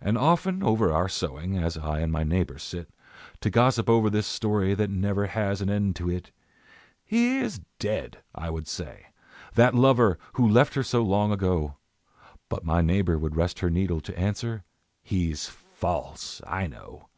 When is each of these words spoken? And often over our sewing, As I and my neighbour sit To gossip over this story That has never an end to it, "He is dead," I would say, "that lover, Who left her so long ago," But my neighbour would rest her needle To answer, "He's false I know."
And 0.00 0.16
often 0.16 0.62
over 0.62 0.90
our 0.90 1.10
sewing, 1.10 1.58
As 1.58 1.76
I 1.76 2.00
and 2.00 2.10
my 2.10 2.24
neighbour 2.24 2.56
sit 2.58 2.88
To 3.42 3.50
gossip 3.50 3.86
over 3.86 4.08
this 4.08 4.26
story 4.26 4.72
That 4.72 4.88
has 4.88 4.98
never 4.98 5.24
an 5.24 5.68
end 5.68 5.94
to 5.96 6.08
it, 6.08 6.30
"He 7.04 7.36
is 7.36 7.60
dead," 7.78 8.22
I 8.34 8.48
would 8.48 8.66
say, 8.66 9.08
"that 9.54 9.74
lover, 9.74 10.18
Who 10.36 10.48
left 10.48 10.72
her 10.72 10.82
so 10.82 11.02
long 11.02 11.32
ago," 11.32 11.76
But 12.48 12.64
my 12.64 12.80
neighbour 12.80 13.18
would 13.18 13.36
rest 13.36 13.58
her 13.58 13.68
needle 13.68 14.00
To 14.00 14.18
answer, 14.18 14.64
"He's 15.02 15.48
false 15.50 16.40
I 16.46 16.66
know." 16.66 17.08